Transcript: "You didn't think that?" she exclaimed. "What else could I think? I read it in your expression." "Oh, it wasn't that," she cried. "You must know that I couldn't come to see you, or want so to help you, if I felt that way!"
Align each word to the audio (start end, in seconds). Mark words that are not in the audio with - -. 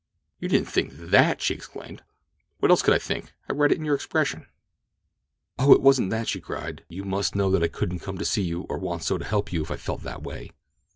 "You 0.39 0.49
didn't 0.49 0.67
think 0.67 0.93
that?" 0.93 1.43
she 1.43 1.53
exclaimed. 1.53 2.01
"What 2.57 2.71
else 2.71 2.81
could 2.81 2.95
I 2.95 2.97
think? 2.97 3.33
I 3.47 3.53
read 3.53 3.71
it 3.71 3.77
in 3.77 3.85
your 3.85 3.93
expression." 3.93 4.47
"Oh, 5.59 5.73
it 5.73 5.81
wasn't 5.83 6.09
that," 6.09 6.27
she 6.27 6.41
cried. 6.41 6.83
"You 6.89 7.03
must 7.05 7.35
know 7.35 7.51
that 7.51 7.61
I 7.61 7.67
couldn't 7.67 7.99
come 7.99 8.17
to 8.17 8.25
see 8.25 8.41
you, 8.41 8.61
or 8.61 8.79
want 8.79 9.03
so 9.03 9.19
to 9.19 9.23
help 9.23 9.53
you, 9.53 9.61
if 9.61 9.69
I 9.69 9.75
felt 9.77 10.01
that 10.01 10.23
way!" 10.23 10.53